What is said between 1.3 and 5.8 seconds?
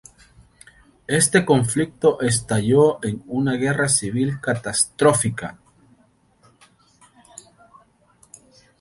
conflicto estalló en una guerra civil catastrófica.